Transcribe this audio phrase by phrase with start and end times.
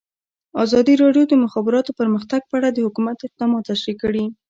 [0.63, 4.25] ازادي راډیو د د مخابراتو پرمختګ په اړه د حکومت اقدامات تشریح کړي.